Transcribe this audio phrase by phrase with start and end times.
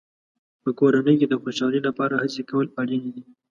[0.63, 3.23] په کورنۍ کې د خوشحالۍ لپاره هڅې کول اړینې دي.